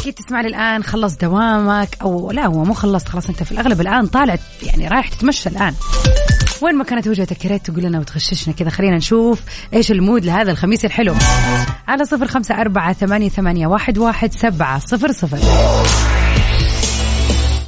أكيد 0.00 0.14
تسمعني 0.14 0.48
الآن 0.48 0.82
خلص 0.82 1.16
دوامك 1.16 1.88
أو 2.02 2.30
لا 2.30 2.46
هو 2.46 2.64
مو 2.64 2.74
خلصت 2.74 3.08
خلاص 3.08 3.28
أنت 3.28 3.42
في 3.42 3.52
الأغلب 3.52 3.80
الآن 3.80 4.06
طالع 4.06 4.36
يعني 4.62 4.88
رايح 4.88 5.08
تتمشى 5.08 5.48
الآن. 5.48 5.74
وين 6.62 6.74
ما 6.74 6.84
كانت 6.84 7.08
وجهتك 7.08 7.44
يا 7.44 7.50
ريت 7.50 7.66
تقول 7.66 7.82
لنا 7.82 7.98
وتغششنا 7.98 8.54
كذا. 8.54 8.70
خلينا 8.70 8.96
نشوف 8.96 9.40
إيش 9.74 9.90
ال 9.90 9.97
mood 9.97 10.24
لهذا 10.24 10.50
الخميس 10.50 10.84
الحلو. 10.84 11.14
على 11.88 12.04
صفر 12.04 12.26
خمسة 12.26 12.60
أربعة 12.60 12.92
ثمانية, 12.92 13.28
ثمانية 13.28 13.66
واحد, 13.66 13.98
واحد 13.98 14.32
سبعة 14.32 14.78
صفر 14.78 15.12
صفر. 15.12 15.38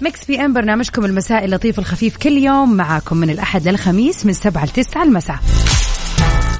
Mix 0.03 0.25
PM 0.25 0.53
برنامجكم 0.53 1.05
المسائي 1.05 1.45
اللطيف 1.45 1.79
الخفيف 1.79 2.17
كل 2.17 2.33
يوم 2.33 2.75
معاكم 2.75 3.17
من 3.17 3.31
الأحد 3.31 3.69
للخميس 3.69 4.27
من 4.27 4.33
سبعة 4.33 4.65
لتسعة 4.65 5.03
المساء. 5.03 5.39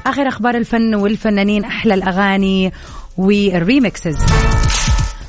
آخر 0.05 0.27
أخبار 0.27 0.55
الفن 0.55 0.95
والفنانين 0.95 1.65
أحلى 1.65 1.93
الأغاني 1.93 2.73
وال 3.17 3.39
remixes 3.39 4.17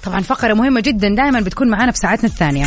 طبعا 0.05 0.21
فقرة 0.21 0.55
مهمة 0.55 0.81
جدا 0.81 1.09
دائما 1.09 1.41
بتكون 1.41 1.71
معنا 1.71 1.93
في 1.93 1.99
ساعتنا 1.99 2.29
الثانية. 2.29 2.67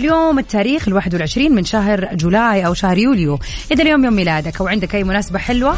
اليوم 0.00 0.38
التاريخ 0.38 0.88
الواحد 0.88 1.14
والعشرين 1.14 1.54
من 1.54 1.64
شهر 1.64 2.08
July 2.14 2.66
أو 2.66 2.74
شهر 2.74 2.98
يوليو. 2.98 3.38
إذا 3.72 3.82
اليوم 3.82 4.04
يوم 4.04 4.14
ميلادك 4.14 4.60
أو 4.60 4.68
عندك 4.68 4.94
أي 4.94 5.04
مناسبة 5.04 5.38
حلوة 5.38 5.76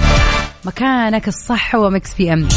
مكانك 0.65 1.29
الصح 1.29 1.77
هو 1.77 1.91
Mix 1.91 2.15
PM. 2.15 2.49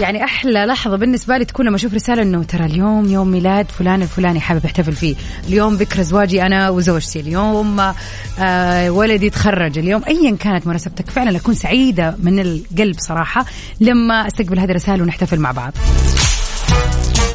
يعني 0.00 0.24
أحلى 0.24 0.66
لحظة 0.66 0.96
بالنسبة 0.96 1.38
لي 1.38 1.44
تكون 1.44 1.66
لما 1.66 1.76
أشوف 1.76 1.94
رسالة 1.94 2.22
إنه 2.22 2.42
ترى 2.42 2.64
اليوم 2.64 3.08
يوم 3.08 3.28
ميلاد 3.28 3.66
فلان 3.70 4.02
الفلاني 4.02 4.40
حابب 4.40 4.64
احتفل 4.64 4.92
فيه. 4.92 5.14
اليوم 5.48 5.74
ذكرى 5.74 6.04
زواجي 6.04 6.42
أنا 6.42 6.70
وزوجتي 6.70 7.20
اليوم 7.20 7.92
آه 8.38 8.90
ولدي 8.90 9.30
تخرج. 9.30 9.78
اليوم 9.78 10.02
ايا 10.08 10.36
كانت 10.36 10.66
مناسبتك 10.66 11.10
فعلا 11.10 11.36
أكون 11.36 11.54
سعيدة 11.54 12.16
من 12.22 12.40
القلب 12.40 12.96
صراحة 12.98 13.46
لما 13.80 14.26
أستقبل 14.26 14.58
هذه 14.58 14.70
الرسائل 14.70 15.02
ونحتفل 15.02 15.38
مع 15.38 15.50
بعض. 15.50 15.72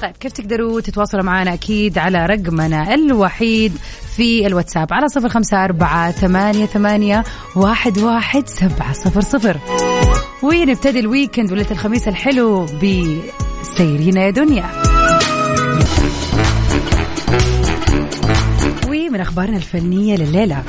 طيب 0.02 0.18
كيف 0.20 0.32
تقدروا 0.32 0.82
تتواصلوا 0.82 1.24
معنا 1.24 1.54
أكيد 1.54 1.98
على 1.98 2.26
رقمنا 2.26 2.94
الوحيد 2.94 3.74
في 4.16 4.48
الواتساب 4.48 4.94
على 4.94 5.08
صفر 5.08 5.30
خمسة 5.30 5.64
أربعة 5.66 6.12
ثمانية, 6.12 6.66
ثمانية 6.66 7.24
واحد, 7.56 7.98
واحد 7.98 8.48
سبعة 8.48 8.94
صفر 8.94 9.22
صفر. 9.22 9.58
ونبتدي 10.44 11.00
الويكند 11.00 11.52
وليلة 11.52 11.72
الخميس 11.72 12.08
الحلو 12.08 12.66
بسيرينا 12.66 14.22
يا 14.22 14.30
دنيا. 14.30 14.66
ومن 18.88 19.20
أخبارنا 19.20 19.58
الفنية 19.58 20.16
لليلة 20.16 20.64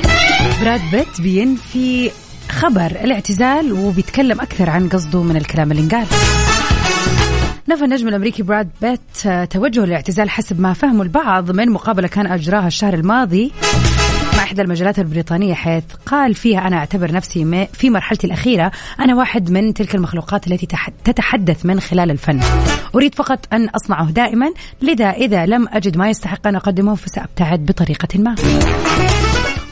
براد 0.63 0.81
بيت 0.93 1.21
بينفي 1.21 2.11
خبر 2.51 2.87
الاعتزال 2.87 3.73
وبيتكلم 3.73 4.41
أكثر 4.41 4.71
عن 4.71 4.89
قصده 4.89 5.23
من 5.23 5.37
الكلام 5.37 5.71
اللي 5.71 5.83
انقال 5.83 6.07
نفى 7.69 7.85
النجم 7.85 8.09
الأمريكي 8.09 8.43
براد 8.43 8.69
بيت 8.83 9.27
آه، 9.27 9.45
توجهه 9.45 9.85
للاعتزال 9.85 10.31
حسب 10.31 10.61
ما 10.61 10.73
فهمه 10.73 11.03
البعض 11.03 11.51
من 11.51 11.71
مقابلة 11.71 12.09
كان 12.09 12.27
أجراها 12.27 12.67
الشهر 12.67 12.95
الماضي 12.95 13.53
مع 14.37 14.43
إحدى 14.43 14.63
المجلات 14.63 14.99
البريطانية 14.99 15.55
حيث 15.55 15.85
قال 16.07 16.35
فيها 16.35 16.67
أنا 16.67 16.77
أعتبر 16.77 17.13
نفسي 17.13 17.69
في 17.73 17.91
مرحلتي 17.91 18.27
الأخيرة 18.27 18.73
أنا 19.01 19.15
واحد 19.15 19.51
من 19.51 19.75
تلك 19.75 19.95
المخلوقات 19.95 20.47
التي 20.47 20.67
تتحدث 21.05 21.67
من 21.67 21.81
خلال 21.81 22.11
الفن. 22.11 22.41
أريد 22.95 23.15
فقط 23.15 23.39
أن 23.53 23.69
أصنعه 23.69 24.11
دائما 24.11 24.53
لذا 24.83 25.11
إذا 25.11 25.47
لم 25.47 25.69
أجد 25.69 25.97
ما 25.97 26.11
يستحق 26.11 26.47
أن 26.47 26.57
أقدمه 26.57 26.95
فسأبتعد 26.95 27.67
بطريقة 27.67 28.19
ما. 28.19 28.35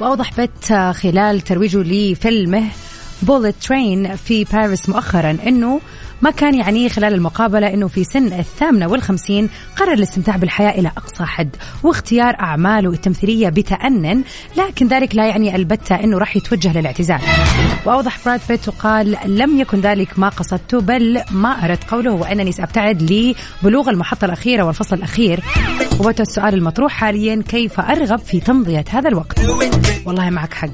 وأوضح 0.00 0.36
بيت 0.36 0.70
آه، 0.70 0.92
خلال 0.92 1.40
ترويجه 1.40 1.82
لفيلمه 1.82 2.64
بولت 3.22 3.54
ترين 3.62 4.16
في 4.16 4.44
باريس 4.44 4.88
مؤخرا 4.88 5.38
إنه 5.46 5.80
ما 6.22 6.30
كان 6.30 6.54
يعنيه 6.54 6.88
خلال 6.88 7.14
المقابلة 7.14 7.74
أنه 7.74 7.88
في 7.88 8.04
سن 8.04 8.32
الثامنة 8.32 8.88
والخمسين 8.88 9.48
قرر 9.76 9.92
الاستمتاع 9.92 10.36
بالحياة 10.36 10.70
إلى 10.70 10.88
أقصى 10.88 11.24
حد 11.24 11.56
واختيار 11.82 12.36
أعماله 12.40 12.90
التمثيلية 12.90 13.48
بتأنن 13.48 14.22
لكن 14.56 14.88
ذلك 14.88 15.14
لا 15.14 15.26
يعني 15.26 15.56
البتة 15.56 15.94
أنه 15.94 16.18
راح 16.18 16.36
يتوجه 16.36 16.78
للاعتزال. 16.78 17.20
وأوضح 17.86 18.18
براد 18.26 18.40
بيت 18.48 18.68
وقال 18.68 19.16
لم 19.26 19.60
يكن 19.60 19.80
ذلك 19.80 20.18
ما 20.18 20.28
قصدته 20.28 20.80
بل 20.80 21.22
ما 21.30 21.64
أردت 21.64 21.90
قوله 21.90 22.10
هو 22.10 22.24
أنني 22.24 22.52
سأبتعد 22.52 23.02
لبلوغ 23.62 23.90
المحطة 23.90 24.24
الأخيرة 24.24 24.62
والفصل 24.62 24.96
الأخير. 24.96 25.40
وبت 26.00 26.20
السؤال 26.20 26.54
المطروح 26.54 26.92
حاليا 26.92 27.42
كيف 27.48 27.80
أرغب 27.80 28.18
في 28.18 28.40
تمضية 28.40 28.84
هذا 28.90 29.08
الوقت؟ 29.08 29.40
والله 30.06 30.30
معك 30.30 30.54
حق. 30.54 30.68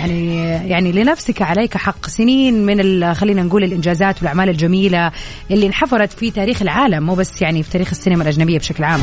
يعني 0.00 0.36
يعني 0.68 0.92
لنفسك 0.92 1.42
عليك 1.42 1.76
حق. 1.76 2.06
سنين 2.06 2.66
من 2.66 3.14
خلينا 3.14 3.42
نقول 3.42 3.64
الإنجازات 3.64 4.18
والأعمال 4.18 4.48
الجميلة 4.48 5.12
اللي 5.50 5.66
انحفرت 5.66 6.12
في 6.12 6.30
تاريخ 6.30 6.62
العالم 6.62 7.02
مو 7.02 7.14
بس 7.14 7.42
يعني 7.42 7.62
في 7.62 7.70
تاريخ 7.70 7.88
السينما 7.90 8.22
الأجنبية 8.22 8.58
بشكل 8.58 8.84
عام. 8.84 9.00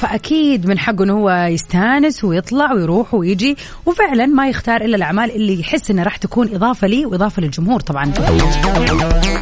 فأكيد 0.00 0.66
من 0.66 0.78
حقه 0.78 1.04
إنه 1.04 1.12
هو 1.12 1.30
يستانس 1.30 2.24
ويطلع 2.24 2.72
ويروح 2.72 3.14
ويجي 3.14 3.56
وفعلا 3.86 4.26
ما 4.26 4.48
يختار 4.48 4.80
إلا 4.80 4.96
الأعمال 4.96 5.30
اللي 5.30 5.60
يحس 5.60 5.90
إنها 5.90 6.04
راح 6.04 6.16
تكون 6.16 6.54
إضافة 6.54 6.86
لي 6.86 7.06
وإضافة 7.06 7.42
للجمهور 7.42 7.80
طبعا. 7.80 8.12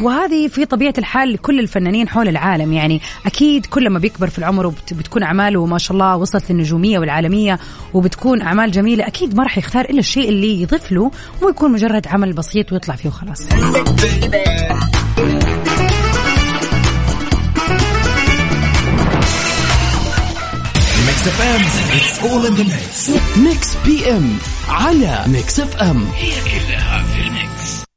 وهذه 0.01 0.47
في 0.47 0.65
طبيعة 0.65 0.93
الحال 0.97 1.33
لكل 1.33 1.59
الفنانين 1.59 2.09
حول 2.09 2.27
العالم. 2.27 2.73
يعني 2.73 3.01
أكيد 3.25 3.65
كل 3.65 3.89
ما 3.89 3.99
بيكبر 3.99 4.29
في 4.29 4.39
العمر 4.39 4.65
وبتكون 4.65 5.23
أعماله 5.23 5.65
ما 5.65 5.77
شاء 5.77 5.93
الله 5.93 6.15
وصلت 6.17 6.51
للنجومية 6.51 6.99
والعالمية 6.99 7.59
وبتكون 7.93 8.41
أعمال 8.41 8.71
جميلة 8.71 9.07
أكيد 9.07 9.35
ما 9.35 9.43
راح 9.43 9.57
يختار 9.57 9.85
إلا 9.85 9.99
الشيء 9.99 10.29
اللي 10.29 10.61
يضيف 10.61 10.91
له 10.91 11.11
مو 11.41 11.49
يكون 11.49 11.71
مجرد 11.71 12.07
عمل 12.07 12.33
بسيط 12.33 12.73
ويطلع 12.73 12.95
فيه 12.95 13.09
وخلاص. 13.09 13.41
Mix 21.07 21.27
F 21.27 21.41
M 21.41 21.61
it's 21.97 22.19
all 22.19 22.45
in 22.45 22.53
the 22.53 22.63
mix 22.63 23.09
Mix 23.37 23.75
PM 23.85 24.37
على 24.69 25.23
Mix 25.27 25.59
FM 25.59 26.05
هي 26.15 26.31
كلها 26.31 27.03
في 27.03 27.27
ال 27.27 27.40
mix. 27.40 27.90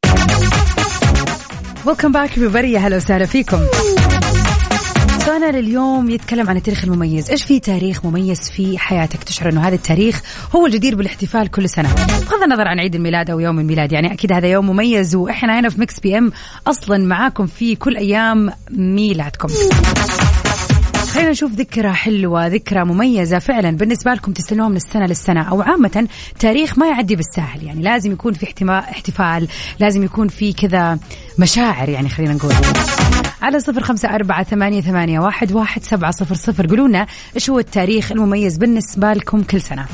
welcome 1.87 2.12
back 2.12 2.31
everybody. 2.31 2.77
هلا 2.77 2.97
وسهلا 2.97 3.27
فيكم. 3.27 3.59
سؤالنا 5.25 5.59
لليوم 5.59 6.11
يتكلم 6.11 6.51
عن 6.51 6.57
التاريخ 6.57 6.85
المميز. 6.85 7.31
إيش 7.31 7.44
في 7.44 7.61
تاريخ 7.61 8.05
مميز 8.05 8.51
في 8.51 8.79
حياتك 8.79 9.25
تشعر 9.25 9.49
إنه 9.49 9.68
هذا 9.68 9.75
التاريخ 9.75 10.23
هو 10.57 10.66
الجدير 10.66 10.94
بالاحتفال 10.94 11.51
كل 11.51 11.68
سنة؟ 11.68 11.94
بغض 11.94 12.42
النظر 12.42 12.68
عن 12.68 12.79
عيد 12.79 12.94
الميلاد 12.94 13.31
أو 13.31 13.40
يوم 13.40 13.59
الميلاد 13.59 13.92
يعني 13.92 14.12
أكيد 14.12 14.33
هذا 14.33 14.47
يوم 14.47 14.70
مميز 14.70 15.14
وإحنا 15.14 15.61
هنا 15.61 15.68
في 15.68 15.81
Mix 15.81 16.01
PM 16.01 16.33
أصلا 16.66 16.99
معاكم 16.99 17.47
في 17.47 17.77
كل 17.77 17.97
أيام 17.97 18.51
ميلادكم. 18.70 19.49
خلينا 21.14 21.31
نشوف 21.31 21.53
ذكرى 21.53 21.92
حلوة 21.92 22.46
ذكرى 22.46 22.85
مميزة. 22.85 23.38
فعلا 23.38 23.70
بالنسبة 23.70 24.14
لكم 24.14 24.33
تستنوها 24.33 24.68
من 24.68 24.77
السنة 24.77 25.07
للسنة. 25.07 25.42
أو 25.42 25.62
عامة 25.62 26.09
تاريخ 26.38 26.79
ما 26.79 26.87
يعدي 26.88 27.16
بالساهل 27.16 27.62
يعني 27.62 27.83
لازم 27.83 28.12
يكون 28.12 28.33
في 28.33 28.46
احتفال 28.70 29.48
لازم 29.81 30.03
يكون 30.03 30.29
في 30.29 30.53
كذا 30.53 30.98
مشاعر 31.38 31.88
يعني 31.88 32.09
خلينا 32.09 32.35
نقول. 32.35 32.53
على 33.42 33.61
صفر 33.61 33.83
خمسة 33.83 34.14
أربعة 34.14 34.42
ثمانية, 34.42 34.81
ثمانية 34.81 35.20
واحد, 35.20 35.53
واحد 35.53 35.85
سبعة 35.85 36.11
صفر 36.11 36.35
صفر. 36.35 36.66
قولونا 36.66 37.07
إيش 37.35 37.50
هو 37.50 37.59
التاريخ 37.59 38.12
المميز 38.12 38.57
بالنسبة 38.57 39.12
لكم 39.12 39.42
كل 39.42 39.61
سنة. 39.61 39.87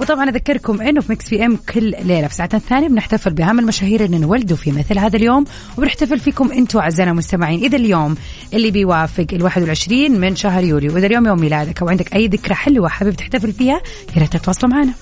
وطبعا 0.00 0.30
أذكركم 0.30 0.80
إنه 0.80 1.00
في 1.00 1.12
مكس 1.12 1.28
في 1.28 1.46
إم 1.46 1.56
كل 1.56 1.94
ليلة 2.02 2.28
في 2.28 2.34
ساعتنا 2.34 2.60
الثانية 2.60 2.88
بنحتفل 2.88 3.32
باهم 3.32 3.58
المشاهير 3.58 4.04
اللي 4.04 4.16
انولدوا 4.16 4.56
في 4.56 4.72
مثل 4.72 4.98
هذا 4.98 5.16
اليوم 5.16 5.44
وبنحتفل 5.78 6.18
فيكم 6.18 6.52
أنتم 6.52 6.78
أعزائنا 6.78 7.10
المستمعين. 7.12 7.60
إذا 7.60 7.76
اليوم 7.76 8.16
اللي 8.54 8.70
بيوافق 8.70 9.26
ال 9.32 9.42
21 9.42 10.20
من 10.20 10.36
شهر 10.36 10.64
يوليو 10.64 10.94
وإذا 10.94 11.06
اليوم 11.06 11.26
يوم 11.26 11.40
ميلادك 11.40 11.82
أو 11.82 11.88
عندك 11.88 12.14
أي 12.14 12.26
ذكرى 12.26 12.54
حلوة 12.54 12.88
حابب 12.88 13.12
تحتفل 13.12 13.52
فيها 13.52 13.80
يا 14.16 14.20
ريت 14.20 14.36
تتواصلوا 14.36 14.72
معنا. 14.72 14.92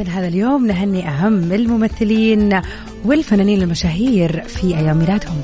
مثل 0.00 0.10
هذا 0.10 0.28
اليوم 0.28 0.66
نهني 0.66 1.08
أهم 1.08 1.52
الممثلين 1.52 2.60
والفنانين 3.04 3.62
المشاهير 3.62 4.42
في 4.42 4.76
أيام 4.78 4.98
ميلادهم. 4.98 5.42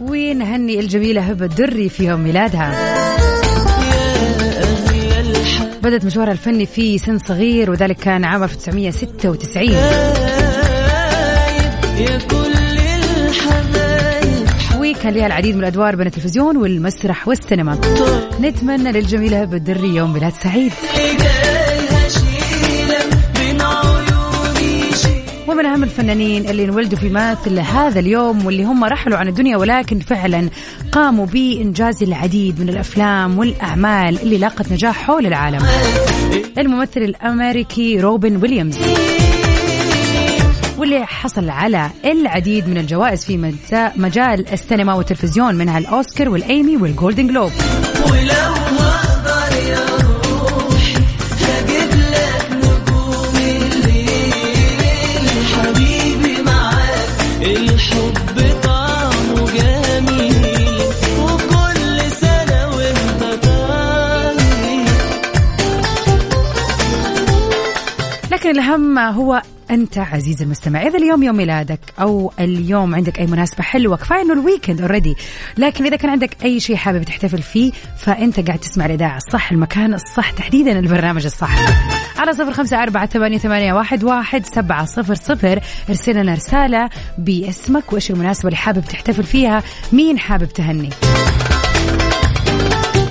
ونهني 0.00 0.80
الجميلة 0.80 1.20
هبة 1.20 1.44
الدري 1.44 1.88
في 1.88 2.04
يوم 2.04 2.20
ميلادها. 2.20 2.96
بدأت 5.82 6.04
مشوارها 6.04 6.32
الفني 6.32 6.66
في 6.66 6.98
سن 6.98 7.18
صغير 7.18 7.70
وذلك 7.70 7.96
كان 7.96 8.24
عام 8.24 8.42
1996 8.42 9.70
يا 11.98 12.18
كل 12.30 12.35
كان 15.06 15.14
لها 15.14 15.26
العديد 15.26 15.54
من 15.54 15.60
الأدوار 15.60 15.96
بين 15.96 16.06
التلفزيون 16.06 16.56
والمسرح 16.56 17.28
والسينما. 17.28 17.78
نتمنى 18.40 18.92
للجميلة 18.92 19.44
بالدري 19.44 19.88
يوم 19.88 20.12
ميلاد 20.12 20.32
سعيد. 20.32 20.72
ومن 25.48 25.66
أهم 25.66 25.82
الفنانين 25.82 26.48
اللي 26.48 26.64
انولدوا 26.64 26.98
في 26.98 27.08
مثل 27.08 27.58
هذا 27.58 28.00
اليوم 28.00 28.46
واللي 28.46 28.64
هم 28.64 28.84
رحلوا 28.84 29.18
عن 29.18 29.28
الدنيا 29.28 29.56
ولكن 29.56 29.98
فعلا 29.98 30.48
قاموا 30.92 31.26
بإنجاز 31.26 32.02
العديد 32.02 32.60
من 32.60 32.68
الأفلام 32.68 33.38
والأعمال 33.38 34.22
اللي 34.22 34.38
لاقت 34.38 34.72
نجاح 34.72 35.02
حول 35.02 35.26
العالم. 35.26 35.66
الممثل 36.58 37.00
الأمريكي 37.00 38.00
روبن 38.00 38.36
ويليامز. 38.36 38.78
واللي 40.78 41.06
حصل 41.06 41.50
على 41.50 41.90
العديد 42.04 42.68
من 42.68 42.78
الجوائز 42.78 43.24
في 43.24 43.54
مجال 43.96 44.52
السينما 44.52 44.94
والتلفزيون 44.94 45.54
منها 45.54 45.78
الأوسكار 45.78 46.28
والأيمي 46.28 46.76
والجولدن 46.76 47.26
جلوب. 47.26 47.52
لكن 68.30 68.50
الأهم 68.50 68.98
هو 68.98 69.42
أنت 69.70 69.98
عزيزي 69.98 70.44
المستمع 70.44 70.82
إذا 70.82 70.98
اليوم 70.98 71.22
يوم 71.22 71.36
ميلادك 71.36 71.80
أو 72.00 72.32
اليوم 72.40 72.94
عندك 72.94 73.18
أي 73.18 73.26
مناسبة 73.26 73.62
حلوة 73.62 73.96
كفاية 73.96 74.22
إنه 74.22 74.32
ال 74.32 74.38
weekend 74.38 74.80
already 74.80 75.16
لكن 75.58 75.86
إذا 75.86 75.96
كان 75.96 76.10
عندك 76.10 76.36
أي 76.44 76.60
شيء 76.60 76.76
حابب 76.76 77.02
تحتفل 77.02 77.42
فيه 77.42 77.72
فأنت 77.98 78.46
قاعد 78.46 78.58
تسمع 78.58 78.86
الإذاعة 78.86 79.16
الصح 79.16 79.52
المكان 79.52 79.94
الصح 79.94 80.30
تحديدا 80.30 80.78
البرنامج 80.78 81.24
الصح. 81.24 81.56
على 82.18 82.32
صفر 82.32 82.52
خمسة 82.52 82.82
أربعة 82.82 83.06
ثمانية, 83.06 83.38
ثمانية 83.38 83.72
واحد, 83.72 84.04
واحد 84.04 84.46
سبعة 84.46 84.84
صفر 84.84 85.14
صفر 85.14 85.60
ارسل 85.88 86.16
لنا 86.16 86.34
رسالة 86.34 86.90
باسمك 87.18 87.92
وإيش 87.92 88.10
المناسبة 88.10 88.48
اللي 88.48 88.56
حابب 88.56 88.84
تحتفل 88.84 89.24
فيها 89.24 89.62
مين 89.92 90.18
حابب 90.18 90.48
تهني. 90.48 90.90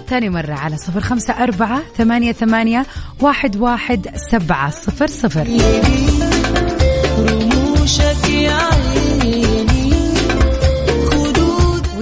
ثاني 0.08 0.30
مرة 0.30 0.54
على 0.54 0.78
صفر 0.78 1.00
خمسة 1.00 1.34
أربعة 1.44 1.82
ثمانية, 1.98 2.32
ثمانية 2.32 2.86
واحد, 3.20 3.56
واحد 3.56 4.08
سبعة 4.32 4.70
صفر 4.70 5.08
صفر. 5.08 5.48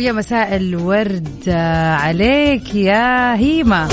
ويا 0.04 0.12
مساء 0.12 0.56
الورد. 0.56 1.50
عليك 2.00 2.76
يا 2.76 3.36
هيمة 3.36 3.88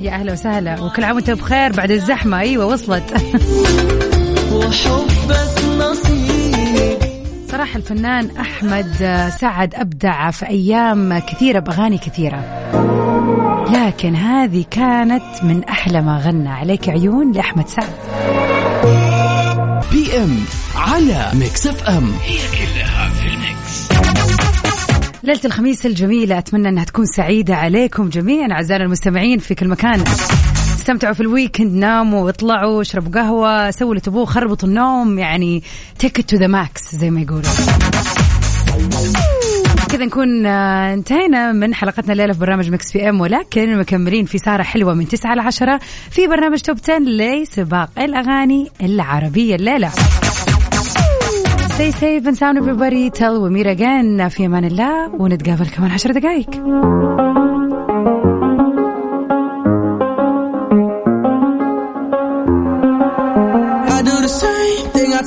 يا 0.00 0.10
أهلا 0.10 0.32
وسهلا 0.32 0.80
وكل 0.80 1.04
عام 1.04 1.16
وأنت 1.16 1.30
بخير 1.30 1.72
بعد 1.72 1.90
الزحمة. 1.90 2.40
أيوة 2.40 2.66
وصلت. 2.66 3.14
وحبك 4.52 5.52
صراحة 7.52 7.76
الفنان 7.76 8.30
أحمد 8.40 8.86
سعد 9.40 9.74
أبدع 9.74 10.30
في 10.30 10.48
أيام 10.48 11.18
كثيرة 11.18 11.58
بأغاني 11.58 11.98
كثيرة. 11.98 12.42
لكن 13.72 14.14
هذه 14.14 14.64
كانت 14.70 15.44
من 15.44 15.64
أحلى 15.64 16.02
ما 16.02 16.18
غنى. 16.18 16.48
عليك 16.48 16.88
عيون 16.88 17.32
لأحمد 17.32 17.68
سعد. 17.68 17.92
PM 20.12 20.38
على 20.74 21.30
Mix 21.34 21.66
FM 21.66 22.12
هي 22.22 22.38
كلها 22.38 23.08
في 23.08 23.28
ال 23.28 23.40
mix. 23.40 23.88
ليلة 25.22 25.40
الخميس 25.44 25.86
الجميلة 25.86 26.38
أتمنى 26.38 26.68
أنها 26.68 26.84
تكون 26.84 27.06
سعيدة 27.06 27.54
عليكم 27.54 28.08
جميعا 28.08 28.52
أعزائنا 28.52 28.84
المستمعين 28.84 29.38
في 29.38 29.54
كل 29.54 29.68
مكان. 29.68 30.04
استمتعوا 30.78 31.14
في 31.14 31.20
ال 31.20 31.27
weekend 31.27 31.74
ناموا 31.74 32.24
واطلعوا 32.24 32.80
اشربوا 32.80 33.20
قهوة 33.20 33.70
سووا 33.70 33.90
اللي 33.90 34.00
تبوه 34.00 34.24
خربطوا 34.24 34.68
النوم 34.68 35.18
يعني 35.18 35.62
take 35.98 36.30
it 36.30 36.36
to 36.36 36.40
the 36.40 36.46
max 36.46 36.94
زي 36.94 37.10
ما 37.10 37.20
يقولوا. 37.20 37.42
كذا 40.02 40.08
نكون 40.08 40.46
آه، 40.46 40.94
انتهينا 40.94 41.52
من 41.52 41.74
حلقتنا 41.74 42.12
الليلة 42.12 42.32
في 42.32 42.38
برنامج 42.38 42.70
Mix 42.70 42.92
PM 42.92 43.20
ولكن 43.20 43.78
مكملين 43.78 44.24
في 44.24 44.38
سهرة 44.38 44.62
حلوة 44.62 44.94
من 44.94 45.08
9 45.08 45.34
ل 45.34 45.40
10 45.40 45.80
في 46.10 46.26
برنامج 46.26 46.60
Top 46.60 46.78
10 46.82 46.98
لسباق 46.98 47.90
الأغاني 47.98 48.70
العربية 48.82 49.54
الليلة. 49.54 49.90
Stay 51.68 51.92
safe 51.92 52.26
and 52.26 52.36
sound 52.36 52.58
everybody. 52.58 53.10
Till 53.10 53.40
we 53.42 53.50
meet 53.50 53.66
again 53.66 54.28
في 54.28 54.46
أمان 54.46 54.64
الله 54.64 55.14
ونتقابل 55.14 55.66
كمان 55.66 55.90
10 55.90 56.12
دقائق. 56.12 56.50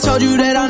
Told 0.06 0.22
you 0.22 0.36
that 0.38 0.58
I 0.58 0.66